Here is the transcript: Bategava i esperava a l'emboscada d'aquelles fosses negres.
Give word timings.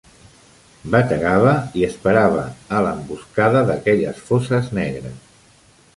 Bategava 0.93 1.51
i 1.81 1.85
esperava 1.89 2.47
a 2.77 2.81
l'emboscada 2.87 3.65
d'aquelles 3.71 4.25
fosses 4.31 4.75
negres. 4.79 5.49